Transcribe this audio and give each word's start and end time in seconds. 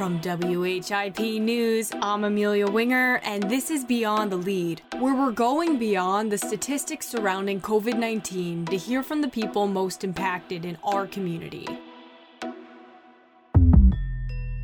From 0.00 0.18
WHIP 0.22 1.18
News, 1.18 1.92
I'm 2.00 2.24
Amelia 2.24 2.66
Winger, 2.66 3.20
and 3.22 3.42
this 3.42 3.70
is 3.70 3.84
Beyond 3.84 4.32
the 4.32 4.36
Lead, 4.36 4.80
where 4.98 5.14
we're 5.14 5.30
going 5.30 5.78
beyond 5.78 6.32
the 6.32 6.38
statistics 6.38 7.06
surrounding 7.06 7.60
COVID 7.60 7.98
19 7.98 8.64
to 8.64 8.78
hear 8.78 9.02
from 9.02 9.20
the 9.20 9.28
people 9.28 9.66
most 9.66 10.02
impacted 10.02 10.64
in 10.64 10.78
our 10.82 11.06
community. 11.06 11.66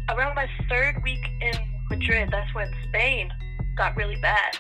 Around 0.09 0.37
my 0.37 0.49
third 0.71 1.03
week 1.05 1.27
in 1.43 1.53
Madrid, 1.91 2.31
that's 2.33 2.55
when 2.55 2.73
Spain 2.89 3.31
got 3.77 3.95
really 3.95 4.17
bad. 4.17 4.57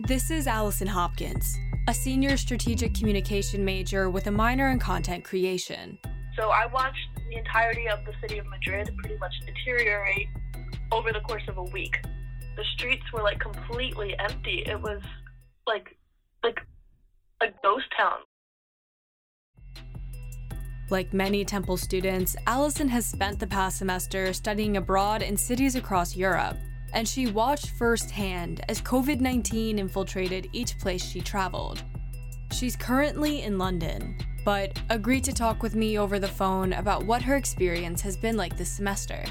This 0.00 0.30
is 0.30 0.46
Allison 0.46 0.88
Hopkins, 0.88 1.56
a 1.88 1.94
senior 1.94 2.36
strategic 2.36 2.92
communication 2.92 3.64
major 3.64 4.10
with 4.10 4.26
a 4.26 4.30
minor 4.30 4.68
in 4.68 4.78
content 4.78 5.24
creation. 5.24 5.98
So 6.36 6.50
I 6.50 6.66
watched 6.66 7.11
the 7.32 7.38
entirety 7.38 7.88
of 7.88 8.04
the 8.04 8.12
city 8.20 8.38
of 8.38 8.46
Madrid 8.46 8.90
pretty 8.98 9.16
much 9.18 9.32
deteriorate 9.46 10.28
over 10.90 11.12
the 11.12 11.20
course 11.20 11.42
of 11.48 11.58
a 11.58 11.62
week. 11.62 11.96
The 12.56 12.64
streets 12.74 13.04
were 13.12 13.22
like 13.22 13.40
completely 13.40 14.14
empty. 14.18 14.62
It 14.66 14.80
was 14.80 15.00
like 15.66 15.96
like 16.42 16.58
a 17.40 17.46
ghost 17.62 17.86
town. 17.96 18.18
Like 20.90 21.14
many 21.14 21.44
Temple 21.44 21.78
students, 21.78 22.36
Allison 22.46 22.88
has 22.88 23.06
spent 23.06 23.38
the 23.38 23.46
past 23.46 23.78
semester 23.78 24.32
studying 24.34 24.76
abroad 24.76 25.22
in 25.22 25.36
cities 25.36 25.74
across 25.74 26.14
Europe, 26.14 26.58
and 26.92 27.08
she 27.08 27.28
watched 27.28 27.70
firsthand 27.70 28.62
as 28.68 28.82
COVID 28.82 29.20
19 29.20 29.78
infiltrated 29.78 30.50
each 30.52 30.78
place 30.78 31.02
she 31.02 31.22
traveled. 31.22 31.82
She's 32.52 32.76
currently 32.76 33.42
in 33.42 33.56
London, 33.56 34.18
but 34.44 34.80
agreed 34.90 35.24
to 35.24 35.32
talk 35.32 35.62
with 35.62 35.74
me 35.74 35.98
over 35.98 36.18
the 36.18 36.28
phone 36.28 36.72
about 36.72 37.04
what 37.04 37.22
her 37.22 37.36
experience 37.36 38.00
has 38.00 38.16
been 38.16 38.36
like 38.36 38.56
this 38.56 38.70
semester. 38.70 39.24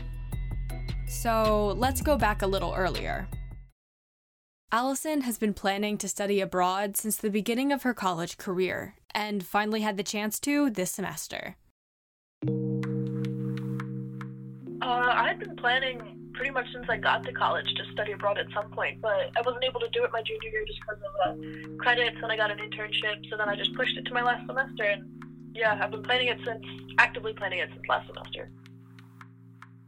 So 1.07 1.73
let's 1.77 2.01
go 2.01 2.17
back 2.17 2.41
a 2.41 2.47
little 2.47 2.73
earlier. 2.73 3.27
Allison 4.71 5.21
has 5.21 5.37
been 5.37 5.53
planning 5.53 5.97
to 5.97 6.07
study 6.07 6.39
abroad 6.39 6.95
since 6.95 7.17
the 7.17 7.29
beginning 7.29 7.73
of 7.73 7.83
her 7.83 7.93
college 7.93 8.37
career 8.37 8.95
and 9.13 9.45
finally 9.45 9.81
had 9.81 9.97
the 9.97 10.03
chance 10.03 10.39
to 10.39 10.69
this 10.69 10.91
semester. 10.91 11.57
Uh, 14.81 15.11
I've 15.13 15.39
been 15.39 15.57
planning 15.57 16.20
pretty 16.33 16.51
much 16.51 16.65
since 16.73 16.85
I 16.89 16.97
got 16.97 17.23
to 17.25 17.31
college 17.33 17.65
to 17.65 17.83
study 17.93 18.11
abroad 18.13 18.37
at 18.37 18.47
some 18.53 18.71
point, 18.71 19.01
but 19.01 19.31
I 19.35 19.41
wasn't 19.45 19.63
able 19.63 19.79
to 19.79 19.89
do 19.89 20.03
it 20.03 20.11
my 20.11 20.21
junior 20.21 20.49
year 20.49 20.65
just 20.65 20.79
because 20.81 21.01
of 21.01 21.13
uh, 21.25 21.77
credits, 21.77 22.17
and 22.21 22.31
I 22.31 22.37
got 22.37 22.51
an 22.51 22.57
internship, 22.57 23.29
so 23.29 23.37
then 23.37 23.49
I 23.49 23.55
just 23.55 23.73
pushed 23.75 23.97
it 23.97 24.05
to 24.05 24.13
my 24.13 24.21
last 24.21 24.45
semester, 24.47 24.83
and 24.83 25.03
yeah, 25.53 25.79
I've 25.81 25.91
been 25.91 26.03
planning 26.03 26.27
it 26.27 26.39
since, 26.45 26.65
actively 26.97 27.33
planning 27.33 27.59
it 27.59 27.69
since 27.73 27.83
last 27.87 28.07
semester. 28.07 28.49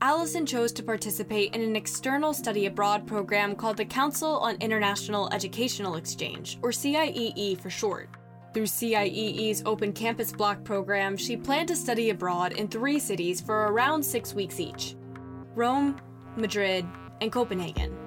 Allison 0.01 0.45
chose 0.45 0.73
to 0.73 0.83
participate 0.83 1.55
in 1.55 1.61
an 1.61 1.77
external 1.77 2.33
study 2.33 2.65
abroad 2.65 3.07
program 3.07 3.55
called 3.55 3.77
the 3.77 3.85
Council 3.85 4.37
on 4.39 4.57
International 4.57 5.31
Educational 5.31 5.95
Exchange, 5.95 6.59
or 6.61 6.71
CIEE 6.71 7.59
for 7.61 7.69
short. 7.69 8.09
Through 8.53 8.65
CIEE's 8.65 9.63
Open 9.65 9.93
Campus 9.93 10.31
Block 10.31 10.63
program, 10.63 11.15
she 11.15 11.37
planned 11.37 11.69
to 11.69 11.75
study 11.75 12.09
abroad 12.09 12.51
in 12.51 12.67
three 12.67 12.99
cities 12.99 13.41
for 13.41 13.67
around 13.67 14.03
six 14.03 14.33
weeks 14.33 14.59
each 14.59 14.95
Rome, 15.55 15.95
Madrid, 16.35 16.85
and 17.21 17.31
Copenhagen. 17.31 17.97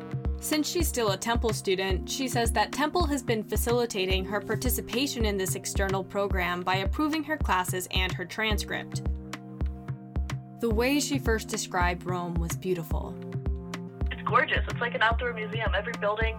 Since 0.41 0.69
she's 0.69 0.87
still 0.87 1.13
a 1.13 1.17
Temple 1.17 1.53
student, 1.53 2.09
she 2.09 2.29
says 2.29 2.53
that 2.53 2.71
Temple 2.71 3.07
has 3.07 3.23
been 3.23 3.43
facilitating 3.43 4.25
her 4.27 4.41
participation 4.41 5.25
in 5.25 5.37
this 5.37 5.55
external 5.55 6.05
program 6.05 6.63
by 6.63 6.77
approving 6.77 7.25
her 7.25 7.37
classes 7.37 7.89
and 7.91 8.13
her 8.13 8.25
transcript. 8.25 9.03
The 10.61 10.71
way 10.71 11.01
she 11.01 11.19
first 11.19 11.49
described 11.49 12.05
Rome 12.05 12.35
was 12.35 12.53
beautiful. 12.53 13.15
It's 14.11 14.23
gorgeous. 14.23 14.65
It's 14.69 14.81
like 14.81 14.95
an 14.95 15.03
outdoor 15.03 15.33
museum. 15.33 15.73
Every 15.75 15.95
building 16.01 16.37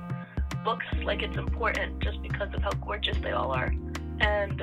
looks 0.65 0.85
like 1.03 1.21
it's 1.21 1.37
important 1.37 1.99
just 1.99 2.21
because 2.21 2.53
of 2.53 2.61
how 2.61 2.71
gorgeous 2.71 3.17
they 3.17 3.31
all 3.31 3.51
are. 3.51 3.73
And 4.19 4.61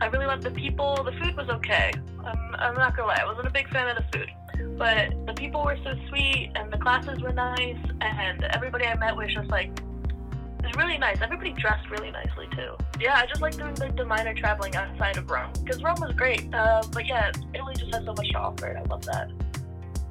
I 0.00 0.06
really 0.06 0.26
loved 0.26 0.44
the 0.44 0.50
people. 0.50 1.02
The 1.04 1.12
food 1.12 1.36
was 1.36 1.48
okay. 1.48 1.92
I'm, 2.24 2.54
I'm 2.56 2.74
not 2.74 2.96
gonna 2.96 3.08
lie, 3.08 3.18
I 3.20 3.24
wasn't 3.24 3.48
a 3.48 3.50
big 3.50 3.68
fan 3.70 3.88
of 3.88 3.96
the 3.96 4.18
food. 4.18 4.30
But 4.76 5.26
the 5.26 5.34
people 5.34 5.64
were 5.64 5.76
so 5.82 5.94
sweet, 6.08 6.52
and 6.54 6.72
the 6.72 6.78
classes 6.78 7.20
were 7.20 7.32
nice, 7.32 7.78
and 8.00 8.44
everybody 8.44 8.86
I 8.86 8.96
met 8.96 9.16
was 9.16 9.32
just 9.34 9.50
like, 9.50 9.70
it 9.70 10.66
was 10.66 10.76
really 10.76 10.98
nice. 10.98 11.20
Everybody 11.20 11.52
dressed 11.52 11.88
really 11.90 12.10
nicely 12.10 12.46
too. 12.54 12.76
Yeah, 13.00 13.16
I 13.16 13.26
just 13.26 13.40
like 13.40 13.56
doing 13.56 13.74
like 13.76 13.96
the 13.96 14.04
minor 14.04 14.34
traveling 14.34 14.74
outside 14.74 15.16
of 15.16 15.30
Rome 15.30 15.52
because 15.64 15.82
Rome 15.82 16.00
was 16.00 16.14
great. 16.16 16.52
Uh, 16.52 16.82
but 16.92 17.06
yeah, 17.06 17.30
Italy 17.54 17.74
just 17.76 17.94
has 17.94 18.04
so 18.04 18.12
much 18.12 18.28
to 18.30 18.38
offer, 18.38 18.66
and 18.66 18.78
I 18.78 18.82
love 18.82 19.04
that. 19.04 19.30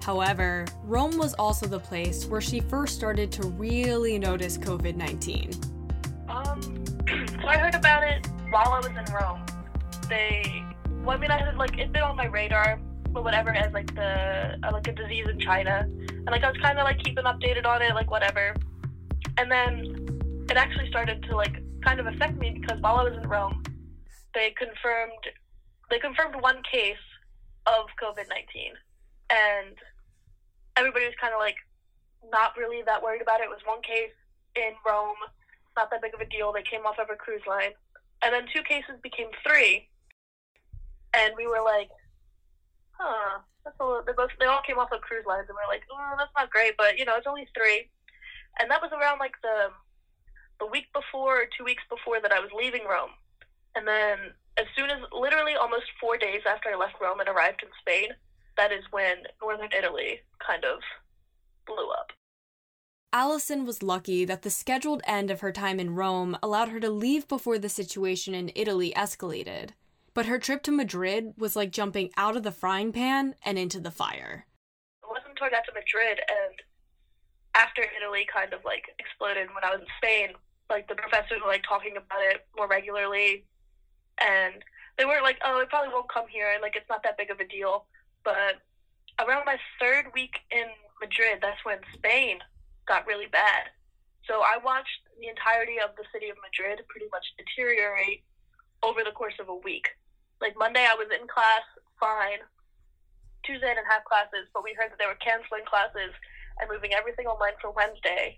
However, 0.01 0.65
Rome 0.83 1.17
was 1.17 1.33
also 1.33 1.67
the 1.67 1.79
place 1.79 2.25
where 2.27 2.39
she 2.39 2.61
first 2.61 2.95
started 2.95 3.29
to 3.33 3.47
really 3.49 4.17
notice 4.17 4.57
COVID 4.57 4.95
19. 4.95 5.51
Um, 6.29 6.61
so 7.41 7.47
I 7.47 7.57
heard 7.57 7.75
about 7.75 8.03
it 8.03 8.25
while 8.49 8.71
I 8.71 8.77
was 8.77 8.87
in 8.87 9.13
Rome. 9.13 9.45
They, 10.07 10.63
well, 11.03 11.17
I 11.17 11.19
mean, 11.19 11.29
I 11.29 11.43
had 11.43 11.57
like 11.57 11.73
it'd 11.73 11.91
been 11.91 12.03
on 12.03 12.15
my 12.15 12.27
radar, 12.27 12.79
whatever, 13.21 13.51
as 13.51 13.71
like 13.73 13.93
the 13.95 14.59
uh, 14.63 14.71
like 14.71 14.87
a 14.87 14.93
disease 14.93 15.27
in 15.29 15.39
China, 15.39 15.87
and 15.87 16.29
like 16.29 16.43
I 16.43 16.51
was 16.51 16.59
kind 16.61 16.77
of 16.77 16.83
like 16.83 16.99
keeping 17.03 17.25
updated 17.25 17.65
on 17.65 17.81
it, 17.81 17.93
like 17.93 18.09
whatever. 18.09 18.55
And 19.37 19.51
then 19.51 20.45
it 20.49 20.57
actually 20.57 20.87
started 20.89 21.23
to 21.23 21.35
like 21.35 21.55
kind 21.83 21.99
of 21.99 22.07
affect 22.07 22.37
me 22.37 22.57
because 22.59 22.81
while 22.81 22.97
I 22.97 23.03
was 23.03 23.13
in 23.13 23.27
Rome, 23.29 23.63
they 24.33 24.53
confirmed 24.57 25.23
they 25.89 25.99
confirmed 25.99 26.35
one 26.41 26.61
case 26.69 26.95
of 27.65 27.85
COVID 28.01 28.27
nineteen, 28.29 28.73
and 29.29 29.75
everybody 30.75 31.05
was 31.05 31.15
kind 31.19 31.33
of 31.33 31.39
like 31.39 31.57
not 32.31 32.57
really 32.57 32.81
that 32.85 33.03
worried 33.03 33.21
about 33.21 33.39
it. 33.41 33.43
It 33.43 33.49
was 33.49 33.61
one 33.65 33.81
case 33.81 34.11
in 34.55 34.73
Rome, 34.85 35.15
not 35.75 35.89
that 35.91 36.01
big 36.01 36.13
of 36.13 36.19
a 36.19 36.25
deal. 36.25 36.51
They 36.51 36.63
came 36.63 36.85
off 36.85 36.99
of 36.99 37.09
a 37.11 37.15
cruise 37.15 37.45
line, 37.47 37.71
and 38.21 38.33
then 38.33 38.45
two 38.53 38.63
cases 38.63 38.95
became 39.03 39.27
three, 39.47 39.87
and 41.13 41.33
we 41.37 41.47
were 41.47 41.61
like, 41.63 41.89
huh, 42.97 43.39
that's 43.63 43.77
a 43.79 43.83
little. 43.83 44.03
They 44.05 44.13
both 44.13 44.31
they 44.39 44.45
all 44.45 44.61
came 44.65 44.77
off 44.77 44.91
of 44.91 45.01
cruise 45.01 45.25
lines, 45.25 45.45
and 45.49 45.55
we 45.55 45.63
are 45.63 45.71
like, 45.71 45.83
oh, 45.91 46.15
that's 46.17 46.33
not 46.35 46.49
great, 46.49 46.73
but 46.77 46.97
you 46.97 47.05
know, 47.05 47.15
it's 47.15 47.27
only 47.27 47.47
three, 47.55 47.89
and 48.59 48.69
that 48.69 48.81
was 48.81 48.91
around 48.91 49.19
like 49.19 49.35
the 49.41 49.69
the 50.59 50.67
week 50.67 50.91
before 50.93 51.41
or 51.41 51.47
two 51.57 51.63
weeks 51.63 51.83
before 51.89 52.19
that 52.21 52.31
I 52.31 52.39
was 52.39 52.49
leaving 52.55 52.85
Rome, 52.89 53.13
and 53.75 53.87
then 53.87 54.33
as 54.57 54.65
soon 54.75 54.89
as 54.89 54.99
literally 55.11 55.53
almost 55.53 55.85
four 56.01 56.17
days 56.17 56.41
after 56.49 56.69
I 56.69 56.75
left 56.75 56.95
Rome 56.99 57.19
and 57.19 57.29
arrived 57.29 57.61
in 57.61 57.69
Spain, 57.79 58.09
that 58.57 58.71
is 58.71 58.83
when 58.91 59.17
northern 59.41 59.69
Italy 59.77 60.19
kind 60.45 60.65
of 60.65 60.79
blew 61.65 61.89
up. 61.91 62.11
Allison 63.13 63.65
was 63.65 63.83
lucky 63.83 64.25
that 64.25 64.41
the 64.41 64.49
scheduled 64.49 65.01
end 65.05 65.31
of 65.31 65.41
her 65.41 65.51
time 65.51 65.79
in 65.79 65.95
Rome 65.95 66.37
allowed 66.43 66.69
her 66.69 66.79
to 66.79 66.89
leave 66.89 67.27
before 67.27 67.57
the 67.57 67.69
situation 67.69 68.33
in 68.33 68.51
Italy 68.55 68.91
escalated. 68.95 69.69
But 70.17 70.25
her 70.25 70.39
trip 70.39 70.63
to 70.63 70.71
Madrid 70.71 71.37
was 71.37 71.55
like 71.55 71.69
jumping 71.69 72.09
out 72.17 72.35
of 72.35 72.41
the 72.41 72.49
frying 72.49 72.91
pan 72.91 73.35
and 73.45 73.53
into 73.53 73.79
the 73.79 73.91
fire. 73.91 74.47
It 75.03 75.07
wasn't 75.07 75.37
I 75.37 75.51
got 75.51 75.61
to 75.69 75.77
Madrid 75.77 76.17
and 76.25 76.57
after 77.53 77.85
Italy 77.85 78.25
kind 78.25 78.51
of 78.51 78.65
like 78.65 78.89
exploded 78.97 79.53
when 79.53 79.61
I 79.61 79.69
was 79.69 79.81
in 79.85 79.93
Spain, 80.01 80.29
like 80.71 80.87
the 80.89 80.95
professors 80.95 81.37
were 81.45 81.53
like 81.53 81.61
talking 81.69 82.01
about 82.01 82.25
it 82.33 82.47
more 82.57 82.65
regularly 82.65 83.45
and 84.17 84.55
they 84.97 85.05
weren't 85.05 85.21
like, 85.21 85.37
oh, 85.45 85.61
it 85.61 85.69
probably 85.69 85.93
won't 85.93 86.09
come 86.09 86.25
here 86.27 86.49
and 86.49 86.63
like 86.63 86.75
it's 86.75 86.89
not 86.89 87.03
that 87.03 87.21
big 87.21 87.29
of 87.29 87.39
a 87.39 87.45
deal. 87.45 87.85
But 88.25 88.57
around 89.21 89.45
my 89.45 89.61
third 89.79 90.09
week 90.15 90.41
in 90.49 90.65
Madrid, 90.99 91.45
that's 91.45 91.61
when 91.61 91.77
Spain 91.93 92.39
got 92.87 93.05
really 93.05 93.29
bad. 93.29 93.69
So 94.25 94.41
I 94.41 94.57
watched 94.65 94.97
the 95.21 95.29
entirety 95.29 95.77
of 95.77 95.93
the 95.93 96.09
city 96.09 96.33
of 96.33 96.41
Madrid 96.41 96.81
pretty 96.89 97.05
much 97.13 97.37
deteriorate 97.37 98.25
over 98.81 99.05
the 99.05 99.13
course 99.13 99.37
of 99.39 99.49
a 99.49 99.61
week. 99.61 99.85
Like 100.41 100.55
Monday, 100.57 100.85
I 100.85 100.95
was 100.95 101.09
in 101.09 101.27
class 101.27 101.65
fine. 101.99 102.41
Tuesday, 103.43 103.71
I 103.71 103.75
didn't 103.75 103.89
have 103.89 104.05
classes, 104.05 104.45
but 104.53 104.63
we 104.63 104.75
heard 104.77 104.91
that 104.91 104.99
they 104.99 105.09
were 105.09 105.17
canceling 105.17 105.65
classes 105.65 106.13
and 106.59 106.69
moving 106.69 106.93
everything 106.93 107.25
online 107.25 107.57
for 107.61 107.71
Wednesday. 107.71 108.37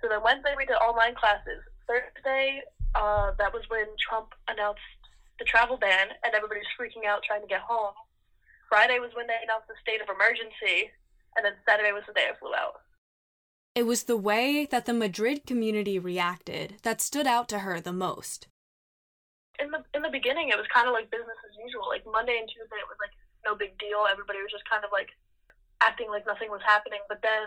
So 0.00 0.08
then 0.08 0.22
Wednesday, 0.22 0.54
we 0.56 0.66
did 0.66 0.78
online 0.78 1.14
classes. 1.14 1.62
Thursday, 1.86 2.62
uh, 2.94 3.32
that 3.38 3.52
was 3.52 3.62
when 3.68 3.86
Trump 3.98 4.34
announced 4.48 4.82
the 5.38 5.44
travel 5.44 5.76
ban, 5.76 6.08
and 6.24 6.34
everybody's 6.34 6.68
freaking 6.78 7.06
out 7.08 7.22
trying 7.22 7.42
to 7.42 7.46
get 7.46 7.62
home. 7.62 7.94
Friday 8.68 8.98
was 8.98 9.10
when 9.14 9.26
they 9.26 9.36
announced 9.42 9.68
the 9.68 9.74
state 9.80 10.00
of 10.00 10.08
emergency, 10.08 10.90
and 11.36 11.44
then 11.44 11.52
Saturday 11.66 11.92
was 11.92 12.02
the 12.06 12.12
day 12.12 12.28
I 12.30 12.38
flew 12.38 12.54
out. 12.54 12.82
It 13.74 13.86
was 13.86 14.04
the 14.04 14.16
way 14.16 14.66
that 14.70 14.84
the 14.84 14.92
Madrid 14.92 15.46
community 15.46 15.98
reacted 15.98 16.76
that 16.82 17.00
stood 17.00 17.26
out 17.26 17.48
to 17.48 17.60
her 17.60 17.80
the 17.80 17.92
most. 17.92 18.46
In 19.62 19.70
the 19.70 19.80
in 19.94 20.02
the 20.02 20.10
beginning, 20.10 20.50
it 20.50 20.58
was 20.58 20.66
kind 20.74 20.90
of 20.90 20.92
like 20.92 21.06
business 21.14 21.38
as 21.46 21.54
usual. 21.54 21.86
Like 21.86 22.02
Monday 22.02 22.42
and 22.42 22.50
Tuesday, 22.50 22.82
it 22.82 22.90
was 22.90 22.98
like 22.98 23.14
no 23.46 23.54
big 23.54 23.78
deal. 23.78 24.10
Everybody 24.10 24.42
was 24.42 24.50
just 24.50 24.66
kind 24.66 24.82
of 24.82 24.90
like 24.90 25.14
acting 25.78 26.10
like 26.10 26.26
nothing 26.26 26.50
was 26.50 26.66
happening. 26.66 26.98
But 27.06 27.22
then 27.22 27.46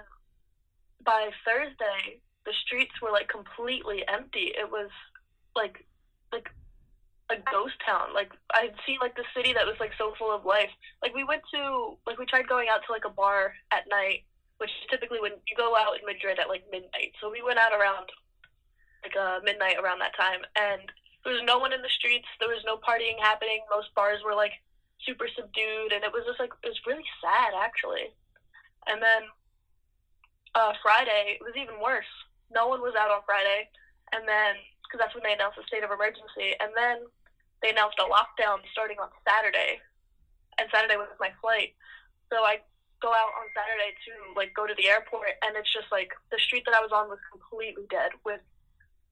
by 1.04 1.30
Thursday, 1.44 2.24
the 2.48 2.56
streets 2.64 2.96
were 3.04 3.12
like 3.12 3.28
completely 3.28 4.08
empty. 4.08 4.56
It 4.56 4.72
was 4.72 4.90
like 5.56 5.84
like 6.32 6.48
a 7.30 7.36
ghost 7.52 7.76
town. 7.84 8.14
Like 8.14 8.32
I'd 8.54 8.76
seen 8.86 9.00
like 9.02 9.16
the 9.16 9.28
city 9.36 9.52
that 9.54 9.66
was 9.66 9.76
like 9.80 9.92
so 9.98 10.14
full 10.18 10.32
of 10.32 10.46
life. 10.46 10.72
Like 11.02 11.16
we 11.16 11.24
went 11.24 11.44
to 11.52 11.98
like 12.06 12.20
we 12.20 12.26
tried 12.26 12.48
going 12.48 12.70
out 12.70 12.86
to 12.88 12.94
like 12.96 13.06
a 13.06 13.14
bar 13.14 13.54
at 13.72 13.90
night, 13.90 14.24
which 14.58 14.70
is 14.70 14.88
typically 14.90 15.20
when 15.20 15.36
you 15.48 15.56
go 15.58 15.76
out 15.76 16.00
in 16.00 16.06
Madrid 16.06 16.40
at 16.40 16.48
like 16.48 16.64
midnight. 16.72 17.12
So 17.20 17.32
we 17.32 17.42
went 17.42 17.60
out 17.60 17.74
around 17.74 18.08
like 19.04 19.16
uh, 19.18 19.40
midnight 19.44 19.78
around 19.82 20.00
that 20.00 20.16
time, 20.18 20.42
and 20.56 20.86
there 21.26 21.34
was 21.34 21.42
no 21.44 21.58
one 21.58 21.74
in 21.74 21.82
the 21.82 21.90
streets. 21.90 22.30
There 22.40 22.54
was 22.54 22.62
no 22.70 22.78
partying 22.78 23.18
happening. 23.18 23.66
Most 23.74 23.90
bars 23.98 24.22
were 24.22 24.38
like 24.38 24.54
super 25.02 25.26
subdued, 25.28 25.92
and 25.92 26.06
it 26.06 26.14
was 26.14 26.24
just 26.30 26.40
like 26.40 26.54
it 26.62 26.70
was 26.70 26.80
really 26.86 27.06
sad 27.18 27.58
actually. 27.58 28.14
And 28.86 29.02
then 29.02 29.26
uh, 30.54 30.78
Friday, 30.86 31.42
it 31.42 31.44
was 31.44 31.58
even 31.58 31.82
worse. 31.82 32.08
No 32.54 32.70
one 32.70 32.80
was 32.86 32.94
out 32.94 33.10
on 33.10 33.26
Friday, 33.26 33.68
and 34.14 34.30
then 34.30 34.56
because 34.86 35.02
that's 35.02 35.18
when 35.18 35.26
they 35.26 35.34
announced 35.34 35.58
the 35.58 35.66
state 35.66 35.82
of 35.82 35.90
emergency, 35.90 36.54
and 36.62 36.70
then 36.78 37.02
they 37.66 37.74
announced 37.74 37.98
a 37.98 38.06
lockdown 38.06 38.62
starting 38.70 39.02
on 39.02 39.10
Saturday, 39.26 39.82
and 40.62 40.70
Saturday 40.70 40.96
was 40.96 41.10
my 41.18 41.34
flight. 41.42 41.74
So 42.30 42.46
I 42.46 42.62
go 43.02 43.10
out 43.10 43.34
on 43.42 43.50
Saturday 43.58 43.98
to 44.06 44.14
like 44.38 44.54
go 44.54 44.70
to 44.70 44.78
the 44.78 44.94
airport, 44.94 45.42
and 45.42 45.58
it's 45.58 45.74
just 45.74 45.90
like 45.90 46.14
the 46.30 46.38
street 46.38 46.70
that 46.70 46.78
I 46.78 46.86
was 46.86 46.94
on 46.94 47.10
was 47.10 47.20
completely 47.34 47.90
dead. 47.90 48.14
With 48.22 48.46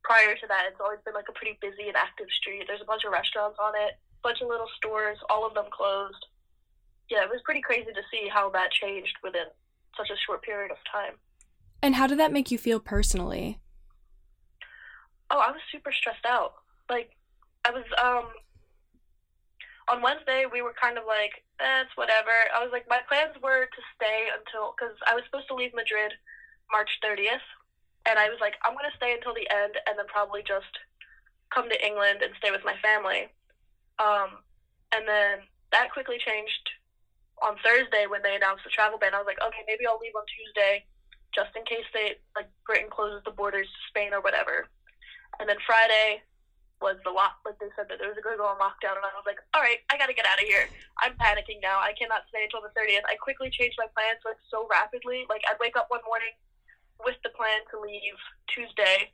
prior 0.03 0.35
to 0.35 0.47
that, 0.47 0.67
it's 0.69 0.79
always 0.79 0.99
been 1.05 1.13
like 1.13 1.29
a 1.29 1.33
pretty 1.33 1.57
busy 1.61 1.87
and 1.87 1.97
active 1.97 2.27
street. 2.29 2.65
There's 2.67 2.81
a 2.83 2.85
bunch 2.85 3.03
of 3.03 3.11
restaurants 3.11 3.57
on 3.59 3.73
it, 3.75 3.95
a 3.95 4.21
bunch 4.21 4.41
of 4.41 4.47
little 4.47 4.69
stores, 4.77 5.17
all 5.29 5.47
of 5.47 5.53
them 5.53 5.71
closed. 5.71 6.27
Yeah, 7.09 7.23
it 7.23 7.31
was 7.31 7.41
pretty 7.43 7.61
crazy 7.61 7.91
to 7.91 8.03
see 8.11 8.27
how 8.27 8.49
that 8.51 8.71
changed 8.71 9.15
within 9.23 9.47
such 9.97 10.09
a 10.09 10.17
short 10.25 10.43
period 10.43 10.71
of 10.71 10.77
time. 10.91 11.15
And 11.81 11.95
how 11.95 12.07
did 12.07 12.19
that 12.19 12.31
make 12.31 12.51
you 12.51 12.57
feel 12.57 12.79
personally? 12.79 13.59
Oh, 15.29 15.39
I 15.39 15.51
was 15.51 15.61
super 15.71 15.91
stressed 15.91 16.25
out. 16.25 16.53
Like, 16.89 17.11
I 17.65 17.71
was, 17.71 17.83
um, 18.01 18.31
on 19.89 20.01
Wednesday, 20.01 20.45
we 20.51 20.61
were 20.61 20.73
kind 20.79 20.97
of 20.97 21.05
like, 21.05 21.43
eh, 21.59 21.83
it's 21.83 21.95
whatever. 21.95 22.31
I 22.55 22.63
was 22.63 22.71
like, 22.71 22.87
my 22.87 22.99
plans 23.07 23.35
were 23.41 23.65
to 23.65 23.81
stay 23.95 24.27
until, 24.31 24.75
because 24.75 24.95
I 25.07 25.15
was 25.15 25.23
supposed 25.25 25.47
to 25.47 25.55
leave 25.55 25.73
Madrid 25.73 26.13
March 26.71 26.89
30th. 27.03 27.43
And 28.05 28.19
I 28.19 28.27
was 28.27 28.39
like, 28.43 28.59
I'm 28.65 28.75
to 28.75 28.97
stay 28.97 29.15
until 29.15 29.33
the 29.33 29.47
end 29.47 29.79
and 29.87 29.95
then 29.95 30.07
probably 30.11 30.43
just 30.43 30.71
come 31.53 31.69
to 31.69 31.79
England 31.79 32.19
and 32.19 32.35
stay 32.37 32.51
with 32.51 32.65
my 32.67 32.75
family. 32.83 33.31
Um, 34.01 34.43
and 34.91 35.07
then 35.07 35.47
that 35.71 35.93
quickly 35.93 36.19
changed 36.19 36.65
on 37.41 37.55
Thursday 37.63 38.05
when 38.05 38.21
they 38.21 38.35
announced 38.35 38.67
the 38.67 38.73
travel 38.73 38.99
ban. 38.99 39.15
I 39.15 39.23
was 39.23 39.29
like, 39.29 39.39
okay, 39.39 39.63
maybe 39.65 39.87
I'll 39.87 40.01
leave 40.01 40.15
on 40.15 40.27
Tuesday 40.27 40.83
just 41.33 41.55
in 41.57 41.65
case 41.65 41.87
they 41.93 42.21
like 42.37 42.47
Britain 42.67 42.91
closes 42.91 43.23
the 43.25 43.33
borders 43.33 43.65
to 43.65 43.79
Spain 43.89 44.13
or 44.13 44.21
whatever. 44.21 44.69
And 45.39 45.49
then 45.49 45.57
Friday 45.65 46.21
was 46.77 46.99
the 47.01 47.09
lock. 47.09 47.41
Like 47.41 47.57
they 47.57 47.73
said 47.73 47.89
that 47.89 47.97
there 47.97 48.11
was 48.11 48.19
going 48.21 48.37
to 48.37 48.41
go 48.41 48.45
on 48.45 48.61
lockdown, 48.61 48.99
and 48.99 49.07
I 49.07 49.15
was 49.17 49.25
like, 49.25 49.41
all 49.55 49.63
right, 49.63 49.81
I 49.89 49.97
got 49.97 50.11
to 50.11 50.17
get 50.17 50.29
out 50.29 50.37
of 50.37 50.45
here. 50.45 50.69
I'm 51.01 51.17
panicking 51.17 51.63
now. 51.63 51.81
I 51.81 51.95
cannot 51.97 52.29
stay 52.29 52.45
until 52.45 52.61
the 52.61 52.75
30th. 52.77 53.07
I 53.09 53.17
quickly 53.17 53.49
changed 53.49 53.79
my 53.81 53.89
plans 53.97 54.21
like 54.21 54.37
so 54.51 54.69
rapidly. 54.69 55.25
Like 55.25 55.41
I'd 55.49 55.57
wake 55.57 55.79
up 55.79 55.89
one 55.89 56.05
morning 56.05 56.35
with 57.05 57.19
the 57.23 57.29
plan 57.35 57.61
to 57.71 57.79
leave 57.79 58.17
Tuesday, 58.47 59.11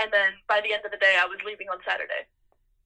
and 0.00 0.12
then 0.12 0.36
by 0.48 0.60
the 0.60 0.72
end 0.72 0.84
of 0.84 0.90
the 0.90 1.00
day, 1.00 1.16
I 1.16 1.26
was 1.26 1.38
leaving 1.44 1.68
on 1.68 1.78
Saturday. 1.86 2.28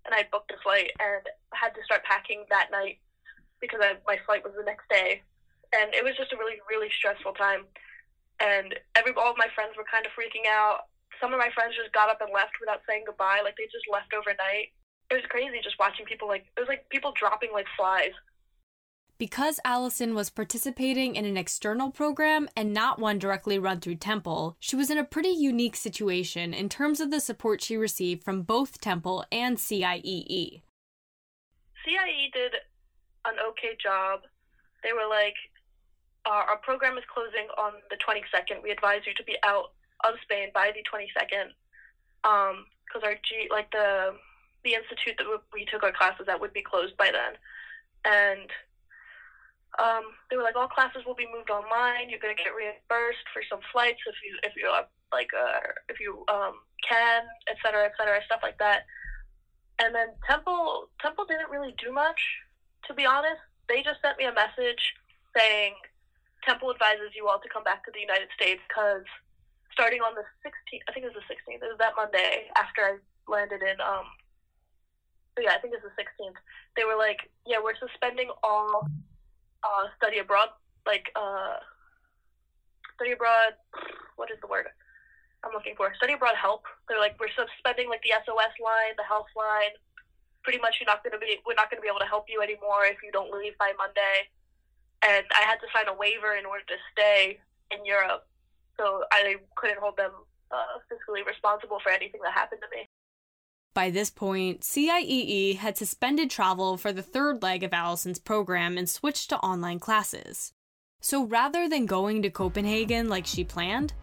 And 0.07 0.15
I 0.15 0.25
booked 0.33 0.51
a 0.51 0.59
flight 0.63 0.91
and 0.99 1.23
had 1.53 1.75
to 1.77 1.85
start 1.85 2.05
packing 2.05 2.47
that 2.49 2.71
night 2.73 2.99
because 3.61 3.81
I, 3.83 4.01
my 4.07 4.17
flight 4.25 4.43
was 4.43 4.57
the 4.57 4.65
next 4.65 4.89
day. 4.89 5.21
And 5.77 5.93
it 5.93 6.03
was 6.03 6.17
just 6.17 6.33
a 6.33 6.41
really, 6.41 6.57
really 6.71 6.89
stressful 6.89 7.37
time 7.37 7.69
and 8.41 8.75
every 8.97 9.13
all 9.15 9.31
of 9.31 9.39
my 9.39 9.53
friends 9.55 9.77
were 9.77 9.87
kind 9.87 10.05
of 10.09 10.13
freaking 10.17 10.49
out. 10.49 10.89
Some 11.21 11.37
of 11.37 11.39
my 11.39 11.53
friends 11.53 11.77
just 11.77 11.93
got 11.93 12.09
up 12.09 12.25
and 12.25 12.33
left 12.33 12.57
without 12.59 12.81
saying 12.89 13.05
goodbye, 13.07 13.45
like 13.45 13.55
they 13.61 13.69
just 13.69 13.85
left 13.93 14.17
overnight. 14.17 14.73
It 15.13 15.21
was 15.21 15.29
crazy 15.29 15.61
just 15.63 15.79
watching 15.79 16.09
people 16.09 16.27
like 16.27 16.49
it 16.57 16.61
was 16.61 16.69
like 16.69 16.89
people 16.89 17.13
dropping 17.13 17.53
like 17.53 17.69
flies. 17.77 18.17
Because 19.21 19.61
Allison 19.67 20.15
was 20.15 20.31
participating 20.31 21.15
in 21.15 21.27
an 21.27 21.37
external 21.37 21.91
program 21.91 22.49
and 22.57 22.73
not 22.73 22.99
one 22.99 23.19
directly 23.19 23.59
run 23.59 23.79
through 23.79 23.97
Temple, 23.97 24.57
she 24.61 24.77
was 24.77 24.89
in 24.89 24.97
a 24.97 25.05
pretty 25.05 25.29
unique 25.29 25.77
situation 25.77 26.55
in 26.55 26.71
terms 26.71 27.01
of 27.01 27.11
the 27.11 27.21
support 27.21 27.61
she 27.61 27.77
received 27.77 28.25
from 28.25 28.41
both 28.41 28.81
Temple 28.81 29.27
and 29.31 29.59
CIEE. 29.59 30.63
CIE 31.85 32.31
did 32.33 32.55
an 33.27 33.35
okay 33.51 33.77
job. 33.79 34.21
They 34.83 34.95
were 34.95 35.07
like, 35.07 35.35
our 36.25 36.57
program 36.57 36.97
is 36.97 37.05
closing 37.13 37.47
on 37.59 37.75
the 37.91 37.97
22nd. 37.97 38.63
We 38.63 38.71
advise 38.71 39.03
you 39.07 39.13
to 39.13 39.25
be 39.25 39.37
out 39.45 39.73
of 40.03 40.15
Spain 40.23 40.49
by 40.55 40.73
the 40.73 40.83
22nd 40.91 41.53
because 42.23 43.03
um, 43.03 43.05
our 43.05 43.17
G, 43.17 43.49
like 43.51 43.71
the 43.71 44.15
the 44.65 44.73
institute 44.73 45.17
that 45.19 45.27
we 45.53 45.67
took 45.67 45.83
our 45.83 45.93
classes 45.93 46.27
at 46.27 46.41
would 46.41 46.55
be 46.55 46.63
closed 46.63 46.97
by 46.97 47.11
then, 47.13 47.37
and 48.07 48.49
um, 49.81 50.05
they 50.29 50.37
were 50.37 50.45
like, 50.45 50.57
all 50.57 50.69
classes 50.69 51.03
will 51.07 51.17
be 51.17 51.27
moved 51.33 51.49
online. 51.49 52.13
You're 52.13 52.21
gonna 52.21 52.37
get 52.37 52.53
reimbursed 52.53 53.25
for 53.33 53.41
some 53.49 53.61
flights 53.73 54.05
if 54.07 54.17
you 54.21 54.37
if 54.45 54.53
you 54.55 54.69
uh, 54.69 54.85
like 55.13 55.33
uh, 55.33 55.73
if 55.89 55.99
you 55.99 56.25
um, 56.29 56.61
can, 56.85 57.25
et 57.49 57.57
cetera, 57.65 57.89
et 57.89 57.97
cetera, 57.97 58.21
stuff 58.25 58.41
like 58.43 58.59
that. 58.59 58.85
And 59.81 59.95
then 59.95 60.13
Temple 60.29 60.93
Temple 61.01 61.25
didn't 61.25 61.49
really 61.49 61.75
do 61.81 61.93
much, 61.93 62.21
to 62.87 62.95
be 62.95 63.07
honest. 63.07 63.41
They 63.69 63.83
just 63.83 64.05
sent 64.05 64.19
me 64.19 64.29
a 64.29 64.35
message 64.35 64.93
saying 65.33 65.75
Temple 66.45 66.71
advises 66.71 67.17
you 67.17 67.29
all 67.29 67.41
to 67.41 67.49
come 67.49 67.65
back 67.65 67.85
to 67.87 67.91
the 67.95 68.01
United 68.01 68.29
States 68.37 68.61
because 68.69 69.07
starting 69.73 70.01
on 70.01 70.13
the 70.19 70.27
16th, 70.43 70.85
I 70.89 70.93
think 70.93 71.07
it 71.07 71.15
was 71.15 71.23
the 71.23 71.29
16th, 71.31 71.63
it 71.63 71.71
was 71.71 71.79
that 71.79 71.95
Monday 71.97 72.51
after 72.57 72.83
I 72.83 72.93
landed 73.31 73.63
in, 73.63 73.79
um, 73.81 74.11
yeah, 75.39 75.55
I 75.55 75.59
think 75.63 75.73
it 75.73 75.81
was 75.81 75.89
the 75.95 76.03
16th. 76.03 76.37
They 76.77 76.85
were 76.85 76.99
like, 76.99 77.31
yeah, 77.47 77.63
we're 77.63 77.79
suspending 77.79 78.29
all 78.43 78.91
uh, 79.63 79.89
study 79.97 80.19
abroad, 80.19 80.49
like, 80.87 81.11
uh, 81.17 81.61
study 82.97 83.13
abroad, 83.13 83.55
what 84.17 84.31
is 84.31 84.39
the 84.41 84.49
word 84.49 84.69
I'm 85.45 85.53
looking 85.53 85.75
for? 85.77 85.93
Study 85.97 86.15
abroad 86.15 86.37
help. 86.37 86.65
They're 86.89 87.01
like, 87.01 87.17
we're 87.19 87.33
suspending 87.33 87.89
like 87.89 88.03
the 88.03 88.13
SOS 88.25 88.55
line, 88.61 88.95
the 88.97 89.09
health 89.09 89.31
line. 89.37 89.73
Pretty 90.43 90.59
much, 90.61 90.81
you're 90.81 90.89
not 90.89 91.05
gonna 91.05 91.21
be, 91.21 91.41
we're 91.45 91.57
not 91.57 91.71
gonna 91.71 91.85
be 91.85 91.89
able 91.89 92.01
to 92.01 92.09
help 92.09 92.27
you 92.29 92.41
anymore 92.41 92.85
if 92.89 93.01
you 93.05 93.13
don't 93.13 93.33
leave 93.33 93.57
by 93.59 93.73
Monday 93.77 94.29
and 95.03 95.25
I 95.33 95.43
had 95.49 95.57
to 95.65 95.69
sign 95.73 95.89
a 95.89 95.97
waiver 95.97 96.37
in 96.37 96.45
order 96.45 96.65
to 96.69 96.77
stay 96.93 97.41
in 97.71 97.85
Europe, 97.85 98.27
so 98.77 99.05
I 99.13 99.37
couldn't 99.57 99.81
hold 99.81 99.97
them 99.97 100.13
uh, 100.51 100.81
fiscally 100.93 101.25
responsible 101.27 101.81
for 101.81 101.91
anything 101.91 102.21
that 102.23 102.33
happened 102.33 102.61
to 102.61 102.71
me. 102.77 102.89
By 103.73 103.91
this 103.91 104.11
point, 104.11 104.63
CIEE 104.63 105.57
had 105.57 105.79
suspended 105.79 106.29
travel 106.29 106.77
for 106.77 106.93
the 106.93 107.03
third 107.03 107.41
leg 107.41 107.63
of 107.63 107.73
Allison's 107.73 108.19
program 108.19 108.77
and 108.77 108.89
switched 108.89 109.31
to 109.31 109.39
online 109.39 109.79
classes. 109.79 110.53
So 111.01 111.25
rather 111.25 111.69
than 111.69 111.87
going 111.87 112.23
to 112.23 112.31
Copenhagen 112.31 113.09
like 113.09 113.27
she 113.27 113.45
planned, 113.45 113.95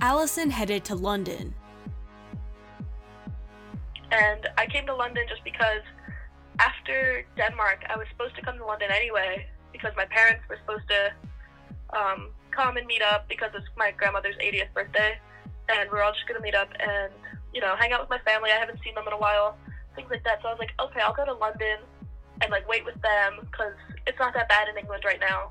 Allison 0.00 0.50
headed 0.50 0.84
to 0.86 0.96
London. 0.96 1.54
And 4.10 4.48
I 4.58 4.66
came 4.66 4.86
to 4.86 4.94
London 4.94 5.24
just 5.28 5.44
because 5.44 5.82
after 6.58 7.24
Denmark, 7.36 7.84
I 7.88 7.96
was 7.96 8.06
supposed 8.10 8.34
to 8.36 8.42
come 8.42 8.58
to 8.58 8.64
London 8.64 8.90
anyway 8.90 9.46
because 9.72 9.92
my 9.96 10.04
parents 10.06 10.42
were 10.48 10.58
supposed 10.58 10.88
to 10.88 11.12
um, 11.96 12.30
come 12.50 12.76
and 12.76 12.86
meet 12.86 13.02
up 13.02 13.28
because 13.28 13.50
it's 13.54 13.66
my 13.76 13.92
grandmother's 13.92 14.36
80th 14.36 14.72
birthday, 14.74 15.18
and 15.68 15.90
we're 15.90 16.02
all 16.02 16.12
just 16.12 16.26
gonna 16.28 16.40
meet 16.40 16.54
up 16.54 16.68
and 16.78 17.12
you 17.54 17.60
know 17.60 17.74
hang 17.78 17.92
out 17.92 18.00
with 18.00 18.10
my 18.10 18.18
family. 18.18 18.50
I 18.50 18.58
haven't 18.58 18.80
seen 18.84 18.94
them 18.94 19.06
in 19.06 19.12
a 19.12 19.18
while, 19.18 19.56
things 19.94 20.10
like 20.10 20.24
that. 20.24 20.42
So 20.42 20.48
I 20.48 20.52
was 20.52 20.58
like, 20.58 20.72
okay, 20.80 21.00
I'll 21.00 21.14
go 21.14 21.24
to 21.24 21.32
London 21.32 21.78
and 22.42 22.50
like 22.50 22.68
wait 22.68 22.84
with 22.84 23.00
them 23.00 23.46
because 23.50 23.74
it's 24.06 24.18
not 24.18 24.34
that 24.34 24.48
bad 24.48 24.68
in 24.68 24.76
England 24.76 25.04
right 25.06 25.20
now. 25.20 25.50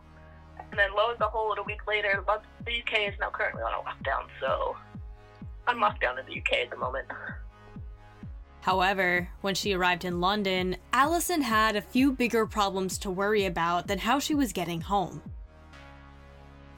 And 0.60 0.79
then 0.79 0.89
lo 0.95 1.10
and 1.10 1.19
behold, 1.19 1.57
a 1.60 1.63
week 1.63 1.88
later, 1.88 2.24
the 2.65 2.72
UK 2.72 3.13
is 3.13 3.19
now 3.19 3.29
currently 3.29 3.63
on 3.63 3.74
a 3.74 3.77
lockdown. 3.77 4.27
So 4.39 4.75
I'm 5.67 5.79
locked 5.79 6.01
down 6.01 6.19
in 6.19 6.25
the 6.25 6.38
UK 6.39 6.65
at 6.65 6.69
the 6.69 6.77
moment. 6.77 7.07
However, 8.62 9.29
when 9.41 9.55
she 9.55 9.74
arrived 9.74 10.05
in 10.05 10.22
London, 10.22 10.77
Allison 10.93 11.41
had 11.41 11.75
a 11.75 11.81
few 11.81 12.13
bigger 12.13 12.45
problems 12.45 12.98
to 13.00 13.12
worry 13.12 13.45
about 13.45 13.88
than 13.88 14.00
how 14.00 14.19
she 14.19 14.33
was 14.33 14.53
getting 14.53 14.81
home. 14.81 15.22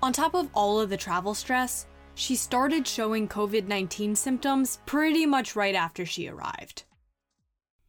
On 0.01 0.11
top 0.11 0.33
of 0.33 0.49
all 0.53 0.79
of 0.79 0.89
the 0.89 0.97
travel 0.97 1.33
stress, 1.33 1.85
she 2.15 2.35
started 2.35 2.87
showing 2.87 3.27
COVID 3.27 3.67
19 3.67 4.15
symptoms 4.15 4.79
pretty 4.85 5.25
much 5.25 5.55
right 5.55 5.75
after 5.75 6.05
she 6.05 6.27
arrived. 6.27 6.83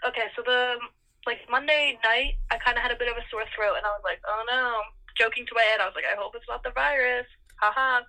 Okay, 0.06 0.26
so 0.34 0.42
the 0.44 0.76
like 1.26 1.38
Monday 1.50 1.98
night, 2.04 2.34
I 2.50 2.58
kind 2.58 2.76
of 2.76 2.82
had 2.82 2.92
a 2.92 2.98
bit 2.98 3.10
of 3.10 3.16
a 3.16 3.24
sore 3.30 3.46
throat, 3.54 3.74
and 3.78 3.86
I 3.86 3.90
was 3.90 4.02
like, 4.04 4.20
"Oh 4.26 4.44
no!" 4.50 4.82
Joking 5.18 5.46
to 5.46 5.54
my 5.54 5.62
head, 5.62 5.80
I 5.80 5.86
was 5.86 5.94
like, 5.94 6.04
"I 6.04 6.14
hope 6.14 6.34
it's 6.34 6.48
not 6.48 6.62
the 6.62 6.70
virus." 6.70 7.26
Haha. 7.60 8.04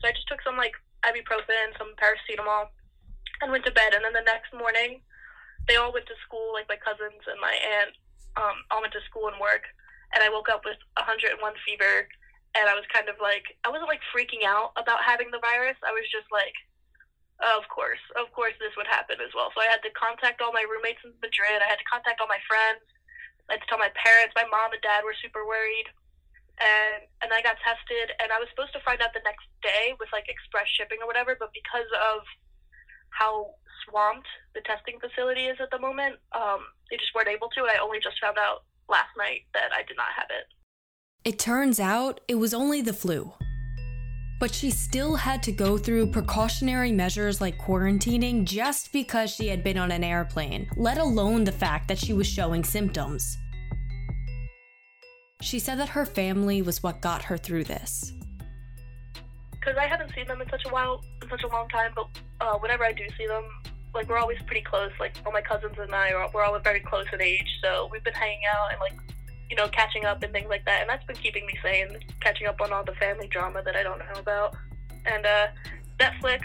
So 0.00 0.08
I 0.08 0.12
just 0.12 0.28
took 0.28 0.42
some 0.42 0.56
like 0.56 0.72
ibuprofen, 1.04 1.76
some 1.76 1.92
paracetamol, 2.00 2.68
and 3.42 3.50
went 3.50 3.64
to 3.64 3.72
bed. 3.72 3.92
And 3.92 4.04
then 4.04 4.12
the 4.12 4.24
next 4.24 4.52
morning, 4.54 5.00
they 5.68 5.76
all 5.76 5.92
went 5.92 6.06
to 6.06 6.16
school, 6.24 6.52
like 6.52 6.68
my 6.68 6.76
cousins 6.80 7.24
and 7.26 7.40
my 7.40 7.52
aunt, 7.52 7.92
um, 8.36 8.56
all 8.70 8.80
went 8.80 8.92
to 8.94 9.04
school 9.08 9.28
and 9.28 9.40
work. 9.40 9.64
And 10.14 10.22
I 10.22 10.30
woke 10.30 10.48
up 10.48 10.64
with 10.64 10.78
101 10.96 11.40
fever, 11.66 12.08
and 12.54 12.70
I 12.70 12.74
was 12.74 12.86
kind 12.94 13.10
of 13.10 13.18
like, 13.18 13.58
I 13.66 13.68
wasn't 13.68 13.90
like 13.90 14.02
freaking 14.14 14.46
out 14.46 14.72
about 14.78 15.02
having 15.02 15.30
the 15.34 15.42
virus. 15.42 15.78
I 15.82 15.90
was 15.90 16.06
just 16.10 16.30
like, 16.30 16.54
Of 17.42 17.66
course, 17.66 18.00
of 18.14 18.30
course, 18.30 18.54
this 18.62 18.74
would 18.78 18.86
happen 18.86 19.18
as 19.18 19.34
well. 19.34 19.50
So 19.52 19.58
I 19.58 19.66
had 19.66 19.82
to 19.82 19.90
contact 19.98 20.38
all 20.38 20.54
my 20.54 20.62
roommates 20.62 21.02
in 21.02 21.10
Madrid. 21.18 21.58
I 21.58 21.66
had 21.66 21.82
to 21.82 21.90
contact 21.90 22.22
all 22.22 22.30
my 22.30 22.40
friends. 22.46 22.86
I 23.50 23.58
had 23.58 23.62
to 23.62 23.68
tell 23.68 23.82
my 23.82 23.90
parents. 23.98 24.38
My 24.38 24.46
mom 24.48 24.70
and 24.70 24.80
dad 24.80 25.02
were 25.02 25.18
super 25.18 25.42
worried, 25.44 25.90
and 26.62 27.04
and 27.20 27.34
I 27.34 27.42
got 27.42 27.58
tested. 27.60 28.14
And 28.22 28.30
I 28.30 28.38
was 28.38 28.48
supposed 28.54 28.72
to 28.78 28.86
find 28.86 29.02
out 29.02 29.12
the 29.12 29.26
next 29.26 29.50
day 29.60 29.92
with 29.98 30.08
like 30.14 30.30
express 30.30 30.70
shipping 30.70 31.02
or 31.02 31.10
whatever. 31.10 31.36
But 31.36 31.52
because 31.52 31.90
of 32.14 32.22
how 33.10 33.58
swamped 33.84 34.30
the 34.54 34.62
testing 34.62 35.02
facility 35.02 35.50
is 35.50 35.58
at 35.60 35.74
the 35.74 35.82
moment, 35.82 36.22
um, 36.32 36.64
they 36.88 36.96
just 36.96 37.12
weren't 37.12 37.28
able 37.28 37.50
to. 37.52 37.66
And 37.66 37.74
I 37.74 37.82
only 37.82 37.98
just 37.98 38.16
found 38.22 38.38
out 38.38 38.64
last 38.88 39.12
night 39.18 39.44
that 39.52 39.74
I 39.74 39.82
did 39.84 39.98
not 39.98 40.14
have 40.16 40.30
it. 40.30 40.46
It 41.24 41.38
turns 41.38 41.80
out 41.80 42.20
it 42.28 42.34
was 42.34 42.52
only 42.52 42.82
the 42.82 42.92
flu 42.92 43.32
but 44.44 44.54
she 44.54 44.70
still 44.70 45.14
had 45.14 45.42
to 45.42 45.52
go 45.52 45.78
through 45.78 46.06
precautionary 46.06 46.92
measures 46.92 47.40
like 47.40 47.56
quarantining 47.58 48.44
just 48.44 48.92
because 48.92 49.30
she 49.30 49.48
had 49.48 49.64
been 49.64 49.78
on 49.78 49.90
an 49.90 50.04
airplane, 50.04 50.68
let 50.76 50.98
alone 50.98 51.44
the 51.44 51.52
fact 51.52 51.88
that 51.88 51.98
she 51.98 52.12
was 52.12 52.26
showing 52.26 52.62
symptoms. 52.62 53.38
She 55.40 55.58
said 55.58 55.78
that 55.78 55.88
her 55.88 56.04
family 56.04 56.60
was 56.60 56.82
what 56.82 57.00
got 57.00 57.22
her 57.22 57.38
through 57.38 57.64
this. 57.64 58.12
Because 59.52 59.78
I 59.78 59.86
haven't 59.86 60.12
seen 60.14 60.26
them 60.26 60.42
in 60.42 60.48
such 60.50 60.66
a 60.66 60.68
while, 60.68 61.02
in 61.22 61.28
such 61.30 61.42
a 61.42 61.48
long 61.48 61.66
time, 61.70 61.92
but 61.94 62.08
uh, 62.42 62.58
whenever 62.58 62.84
I 62.84 62.92
do 62.92 63.04
see 63.16 63.26
them, 63.26 63.44
like 63.94 64.10
we're 64.10 64.18
always 64.18 64.42
pretty 64.46 64.62
close. 64.62 64.90
Like 65.00 65.14
all 65.24 65.32
my 65.32 65.40
cousins 65.40 65.76
and 65.78 65.94
I, 65.94 66.12
are, 66.12 66.28
we're 66.34 66.44
all 66.44 66.58
very 66.58 66.80
close 66.80 67.06
in 67.12 67.22
age, 67.22 67.60
so 67.62 67.88
we've 67.90 68.04
been 68.04 68.12
hanging 68.12 68.42
out 68.54 68.72
and 68.72 68.80
like 68.80 69.13
you 69.54 69.62
know, 69.62 69.68
catching 69.68 70.04
up 70.04 70.20
and 70.24 70.32
things 70.32 70.48
like 70.48 70.64
that. 70.64 70.80
And 70.80 70.90
that's 70.90 71.04
been 71.04 71.14
keeping 71.14 71.46
me 71.46 71.54
sane, 71.62 71.96
catching 72.20 72.48
up 72.48 72.60
on 72.60 72.72
all 72.72 72.82
the 72.82 72.94
family 72.94 73.28
drama 73.28 73.62
that 73.62 73.76
I 73.76 73.84
don't 73.84 74.00
know 74.00 74.18
about. 74.18 74.56
And 75.06 75.24
uh, 75.24 75.46
Netflix 76.00 76.40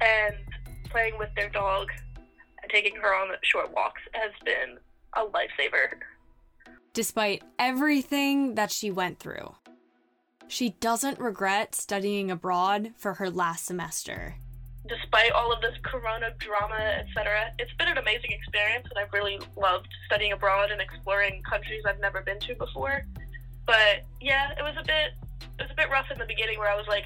and 0.00 0.36
playing 0.90 1.18
with 1.18 1.30
their 1.34 1.48
dog 1.48 1.88
and 2.62 2.70
taking 2.70 2.94
her 2.94 3.12
on 3.12 3.34
short 3.42 3.74
walks 3.74 4.00
has 4.12 4.30
been 4.44 4.78
a 5.14 5.24
lifesaver. 5.24 5.98
Despite 6.92 7.42
everything 7.58 8.54
that 8.54 8.70
she 8.70 8.92
went 8.92 9.18
through, 9.18 9.56
she 10.46 10.70
doesn't 10.78 11.18
regret 11.18 11.74
studying 11.74 12.30
abroad 12.30 12.92
for 12.96 13.14
her 13.14 13.28
last 13.28 13.66
semester 13.66 14.36
despite 14.88 15.32
all 15.32 15.52
of 15.52 15.60
this 15.60 15.76
corona 15.82 16.30
drama, 16.38 16.80
etc. 16.98 17.52
It's 17.58 17.72
been 17.74 17.88
an 17.88 17.98
amazing 17.98 18.32
experience, 18.32 18.86
and 18.88 18.98
I've 18.98 19.12
really 19.12 19.38
loved 19.56 19.88
studying 20.06 20.32
abroad 20.32 20.70
and 20.70 20.80
exploring 20.80 21.42
countries 21.42 21.82
I've 21.86 22.00
never 22.00 22.22
been 22.22 22.40
to 22.40 22.54
before. 22.54 23.04
But 23.66 24.04
yeah, 24.20 24.52
it 24.58 24.62
was 24.62 24.74
a 24.78 24.84
bit 24.84 25.12
it 25.58 25.62
was 25.64 25.70
a 25.70 25.76
bit 25.76 25.90
rough 25.90 26.10
in 26.10 26.18
the 26.18 26.24
beginning 26.24 26.58
where 26.58 26.70
I 26.70 26.76
was 26.76 26.86
like, 26.88 27.04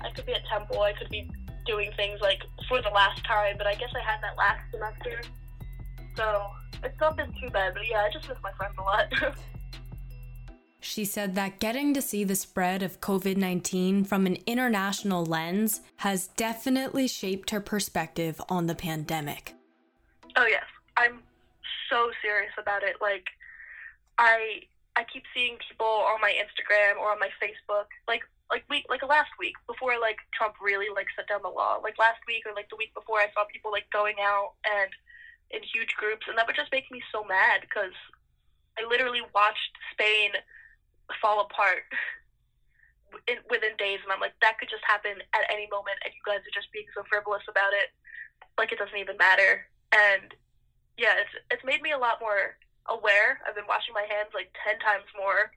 I 0.00 0.10
could 0.10 0.26
be 0.26 0.32
at 0.32 0.44
Temple, 0.46 0.80
I 0.80 0.92
could 0.94 1.10
be 1.10 1.30
doing 1.66 1.92
things 1.96 2.20
like 2.20 2.42
for 2.68 2.80
the 2.82 2.88
last 2.88 3.24
time, 3.24 3.56
but 3.58 3.66
I 3.66 3.74
guess 3.74 3.90
I 3.94 4.00
had 4.00 4.20
that 4.22 4.36
last 4.36 4.62
semester. 4.72 5.20
So 6.16 6.46
it's 6.82 6.98
not 7.00 7.16
been 7.16 7.32
too 7.40 7.50
bad, 7.50 7.74
but 7.74 7.82
yeah, 7.88 7.98
I 7.98 8.10
just 8.12 8.28
miss 8.28 8.38
my 8.42 8.52
friends 8.52 8.74
a 8.78 8.82
lot. 8.82 9.12
She 10.84 11.04
said 11.04 11.36
that 11.36 11.60
getting 11.60 11.94
to 11.94 12.02
see 12.02 12.24
the 12.24 12.34
spread 12.34 12.82
of 12.82 13.00
COVID 13.00 13.36
19 13.36 14.04
from 14.04 14.26
an 14.26 14.36
international 14.46 15.24
lens 15.24 15.80
has 15.98 16.26
definitely 16.36 17.06
shaped 17.06 17.50
her 17.50 17.60
perspective 17.60 18.40
on 18.48 18.66
the 18.66 18.74
pandemic. 18.74 19.54
Oh, 20.36 20.46
yes. 20.46 20.64
I'm 20.96 21.22
so 21.88 22.10
serious 22.20 22.52
about 22.58 22.82
it. 22.82 22.96
Like, 23.00 23.26
I. 24.18 24.62
I 24.94 25.08
keep 25.10 25.22
seeing 25.32 25.56
people 25.56 25.86
on 25.86 26.20
my 26.20 26.36
Instagram 26.36 27.00
or 27.00 27.12
on 27.12 27.18
my 27.18 27.30
Facebook, 27.40 27.88
like 28.06 28.20
like 28.50 28.62
week 28.68 28.84
like 28.90 29.00
last 29.08 29.32
week 29.40 29.56
before 29.66 29.96
like 29.98 30.18
Trump 30.36 30.60
really 30.60 30.92
like 30.94 31.06
set 31.16 31.26
down 31.26 31.40
the 31.40 31.48
law. 31.48 31.80
Like 31.82 31.96
last 31.98 32.20
week 32.28 32.44
or 32.44 32.52
like 32.52 32.68
the 32.68 32.76
week 32.76 32.92
before, 32.92 33.16
I 33.16 33.32
saw 33.32 33.48
people 33.48 33.72
like 33.72 33.88
going 33.88 34.16
out 34.20 34.52
and 34.68 34.92
in 35.52 35.64
huge 35.64 35.96
groups, 35.96 36.28
and 36.28 36.36
that 36.36 36.46
would 36.46 36.56
just 36.56 36.72
make 36.72 36.90
me 36.92 37.00
so 37.08 37.24
mad 37.24 37.64
because 37.64 37.96
I 38.76 38.84
literally 38.84 39.24
watched 39.34 39.72
Spain 39.92 40.32
fall 41.20 41.44
apart 41.44 41.84
in, 43.30 43.38
within 43.50 43.76
days, 43.76 44.00
and 44.02 44.12
I'm 44.12 44.20
like, 44.22 44.36
that 44.40 44.58
could 44.58 44.70
just 44.70 44.84
happen 44.86 45.20
at 45.34 45.44
any 45.52 45.68
moment, 45.68 46.00
and 46.04 46.12
you 46.14 46.22
guys 46.24 46.44
are 46.44 46.56
just 46.56 46.72
being 46.72 46.88
so 46.94 47.04
frivolous 47.08 47.44
about 47.48 47.72
it, 47.76 47.92
like 48.56 48.72
it 48.72 48.78
doesn't 48.78 48.96
even 48.96 49.16
matter. 49.16 49.66
And 49.92 50.32
yeah, 50.96 51.20
it's 51.20 51.34
it's 51.50 51.64
made 51.64 51.82
me 51.82 51.92
a 51.92 52.00
lot 52.00 52.20
more 52.20 52.56
aware. 52.88 53.40
I've 53.44 53.56
been 53.56 53.68
washing 53.68 53.94
my 53.94 54.06
hands 54.08 54.32
like 54.32 54.52
ten 54.64 54.80
times 54.80 55.08
more, 55.16 55.52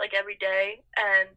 like 0.00 0.12
every 0.12 0.36
day, 0.36 0.84
and 0.96 1.32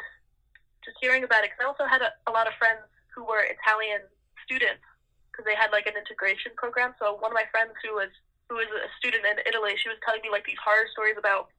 just 0.83 0.97
hearing 0.99 1.23
about 1.23 1.43
it. 1.43 1.51
Because 1.51 1.63
I 1.63 1.71
also 1.71 1.87
had 1.87 2.03
a, 2.03 2.11
a 2.27 2.31
lot 2.31 2.47
of 2.47 2.55
friends 2.59 2.83
who 3.13 3.23
were 3.23 3.43
Italian 3.43 4.03
students 4.43 4.83
because 5.31 5.47
they 5.47 5.55
had 5.55 5.71
like 5.71 5.87
an 5.87 5.95
integration 5.95 6.51
program. 6.59 6.93
So 6.99 7.15
one 7.19 7.31
of 7.31 7.37
my 7.37 7.47
friends 7.51 7.71
who 7.83 7.95
was 7.95 8.11
who 8.51 8.59
was 8.59 8.67
a 8.67 8.91
student 8.99 9.23
in 9.23 9.39
Italy, 9.47 9.79
she 9.79 9.87
was 9.87 9.99
telling 10.03 10.19
me 10.19 10.29
like 10.29 10.43
these 10.43 10.59
horror 10.59 10.87
stories 10.91 11.15
about 11.15 11.51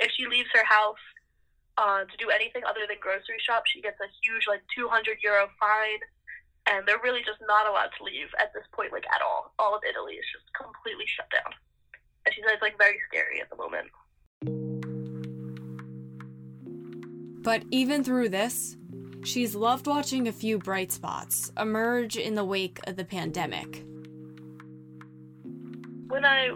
if 0.00 0.08
she 0.16 0.24
leaves 0.24 0.48
her 0.56 0.64
house 0.64 1.00
uh, 1.78 2.04
to 2.04 2.16
do 2.18 2.30
anything 2.30 2.62
other 2.64 2.80
than 2.88 2.96
grocery 3.00 3.38
shop, 3.40 3.64
she 3.66 3.80
gets 3.80 3.98
a 4.00 4.08
huge 4.22 4.46
like 4.48 4.62
200 4.76 5.18
euro 5.22 5.48
fine, 5.58 6.00
and 6.66 6.86
they're 6.86 7.02
really 7.02 7.20
just 7.20 7.40
not 7.46 7.68
allowed 7.68 7.90
to 7.98 8.04
leave 8.04 8.28
at 8.38 8.52
this 8.54 8.64
point, 8.72 8.92
like 8.92 9.06
at 9.14 9.22
all. 9.22 9.52
All 9.58 9.74
of 9.74 9.82
Italy 9.88 10.14
is 10.14 10.26
just 10.32 10.46
completely 10.54 11.06
shut 11.06 11.30
down, 11.30 11.52
and 12.26 12.34
she 12.34 12.42
says 12.42 12.58
it's 12.58 12.62
like 12.62 12.78
very 12.78 12.98
scary 13.08 13.40
at 13.40 13.50
the 13.50 13.56
moment. 13.56 13.88
But 17.42 17.64
even 17.70 18.04
through 18.04 18.28
this, 18.28 18.76
she's 19.24 19.54
loved 19.54 19.86
watching 19.86 20.28
a 20.28 20.32
few 20.32 20.58
bright 20.58 20.92
spots 20.92 21.50
emerge 21.58 22.16
in 22.16 22.34
the 22.34 22.44
wake 22.44 22.80
of 22.84 22.96
the 22.96 23.04
pandemic. 23.04 23.84
When 26.08 26.24
I 26.24 26.50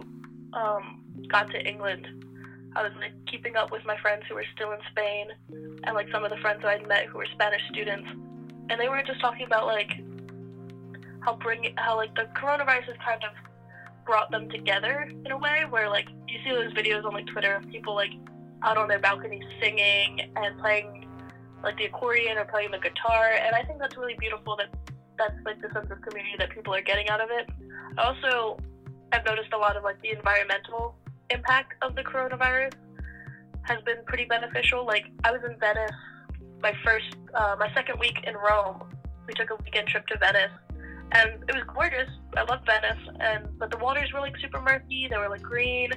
um, 0.52 1.02
got 1.28 1.50
to 1.52 1.66
England, 1.66 2.06
I 2.76 2.82
was 2.82 2.92
like 2.98 3.12
keeping 3.30 3.56
up 3.56 3.70
with 3.70 3.84
my 3.84 3.96
friends 3.98 4.24
who 4.28 4.34
were 4.34 4.44
still 4.54 4.72
in 4.72 4.78
Spain 4.90 5.28
and 5.84 5.94
like 5.94 6.08
some 6.10 6.24
of 6.24 6.30
the 6.30 6.36
friends 6.38 6.62
that 6.62 6.68
I'd 6.68 6.88
met 6.88 7.06
who 7.06 7.18
were 7.18 7.26
Spanish 7.32 7.62
students, 7.70 8.08
and 8.70 8.80
they 8.80 8.88
were 8.88 9.02
just 9.06 9.20
talking 9.20 9.46
about 9.46 9.66
like 9.66 9.90
how 11.20 11.36
bring 11.36 11.74
how 11.76 11.96
like 11.96 12.14
the 12.14 12.28
coronavirus 12.36 12.84
has 12.84 12.96
kind 13.04 13.22
of 13.24 13.30
brought 14.04 14.30
them 14.30 14.50
together 14.50 15.10
in 15.24 15.30
a 15.30 15.38
way 15.38 15.64
where 15.70 15.88
like 15.88 16.08
you 16.28 16.38
see 16.44 16.50
those 16.50 16.72
videos 16.74 17.04
on 17.04 17.14
like 17.14 17.26
Twitter 17.26 17.54
of 17.54 17.68
people 17.70 17.94
like 17.94 18.10
out 18.62 18.76
on 18.76 18.88
their 18.88 18.98
balconies 18.98 19.44
singing 19.60 20.20
and 20.36 20.58
playing 20.58 21.08
like 21.62 21.76
the 21.78 21.84
accordion 21.84 22.36
or 22.36 22.44
playing 22.44 22.70
the 22.70 22.78
guitar, 22.78 23.30
and 23.40 23.54
I 23.54 23.62
think 23.62 23.78
that's 23.78 23.96
really 23.96 24.16
beautiful 24.18 24.56
that 24.56 24.68
that's 25.16 25.34
like 25.44 25.62
the 25.62 25.70
sense 25.72 25.90
of 25.90 26.00
community 26.02 26.34
that 26.38 26.50
people 26.50 26.74
are 26.74 26.82
getting 26.82 27.08
out 27.08 27.20
of 27.20 27.30
it. 27.30 27.48
I 27.96 28.02
also 28.02 28.58
have 29.12 29.24
noticed 29.24 29.52
a 29.52 29.58
lot 29.58 29.76
of 29.76 29.84
like 29.84 30.00
the 30.02 30.10
environmental 30.10 30.96
impact 31.34 31.74
of 31.82 31.94
the 31.94 32.02
coronavirus 32.02 32.72
has 33.62 33.80
been 33.82 33.98
pretty 34.06 34.24
beneficial. 34.24 34.86
Like 34.86 35.06
I 35.24 35.32
was 35.32 35.40
in 35.48 35.58
Venice, 35.58 35.90
my 36.62 36.72
first, 36.84 37.16
uh, 37.34 37.56
my 37.58 37.72
second 37.74 37.98
week 37.98 38.18
in 38.24 38.34
Rome. 38.34 38.82
We 39.26 39.34
took 39.34 39.50
a 39.50 39.56
weekend 39.56 39.88
trip 39.88 40.06
to 40.08 40.18
Venice, 40.18 40.52
and 41.12 41.42
it 41.48 41.54
was 41.54 41.64
gorgeous. 41.74 42.08
I 42.36 42.42
love 42.42 42.60
Venice, 42.66 43.08
and 43.20 43.58
but 43.58 43.70
the 43.70 43.78
waters 43.78 44.12
were 44.12 44.20
like 44.20 44.36
super 44.38 44.60
murky. 44.60 45.08
They 45.10 45.16
were 45.16 45.28
like 45.28 45.42
green, 45.42 45.90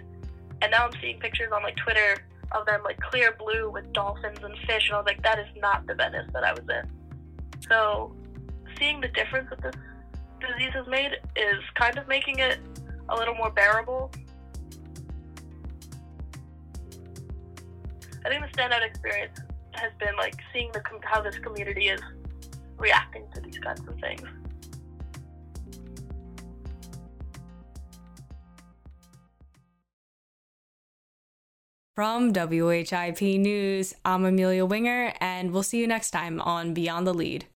and 0.62 0.72
now 0.72 0.86
I'm 0.86 0.92
seeing 1.02 1.20
pictures 1.20 1.52
on 1.54 1.64
like 1.64 1.76
Twitter 1.76 2.24
of 2.54 2.66
them 2.66 2.82
like 2.84 2.98
clear 3.00 3.36
blue 3.38 3.70
with 3.70 3.92
dolphins 3.92 4.40
and 4.42 4.58
fish, 4.66 4.88
and 4.88 4.96
I 4.96 4.98
was 5.00 5.06
like, 5.06 5.22
that 5.24 5.40
is 5.40 5.48
not 5.58 5.86
the 5.88 5.96
Venice 5.96 6.30
that 6.34 6.44
I 6.44 6.54
was 6.54 6.64
in. 6.70 6.90
So, 7.70 8.16
seeing 8.80 9.02
the 9.02 9.10
difference 9.10 9.50
that 9.50 9.62
this 9.62 9.76
disease 10.40 10.72
has 10.74 10.88
made 10.88 11.12
is 11.36 11.62
kind 11.76 11.98
of 11.98 12.08
making 12.08 12.40
it 12.40 12.60
a 13.10 13.16
little 13.16 13.36
more 13.36 13.50
bearable 13.50 14.12
I 18.28 18.30
think 18.30 18.42
the 18.42 18.62
standout 18.62 18.86
experience 18.86 19.40
has 19.72 19.94
been 20.00 20.14
like 20.18 20.36
seeing 20.52 20.70
the 20.74 20.82
how 21.06 21.22
this 21.22 21.40
community 21.40 21.88
is 21.88 22.02
reacting 22.78 23.26
to 23.34 23.40
these 23.40 23.58
kinds 23.58 23.80
of 23.88 23.98
things. 24.02 24.22
From 31.96 32.34
WHIP 32.34 33.22
News, 33.22 33.94
I'm 34.04 34.26
Amelia 34.26 34.66
Winger, 34.66 35.14
and 35.22 35.52
we'll 35.52 35.64
see 35.64 35.80
you 35.80 35.88
next 35.88 36.12
time 36.12 36.42
on 36.42 36.74
Beyond 36.74 37.08
the 37.08 37.14
Lead. 37.14 37.46